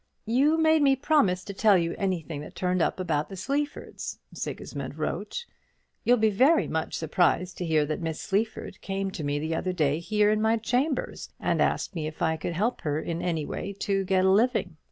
[0.25, 4.97] "You made me promise to tell you anything that turned up about the Sleafords," Sigismund
[4.97, 5.45] wrote.
[6.03, 9.73] "You'll be very much surprised to hear that Miss Sleaford came to me the other
[9.73, 13.45] day here in my chambers, and asked me if I could help her in any
[13.45, 14.77] way to get her living.